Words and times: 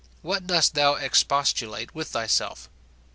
what 0.23 0.47
dost 0.47 0.73
thou 0.73 0.95
expostulate 0.95 1.93
with 1.93 2.07
thyself? 2.07 2.71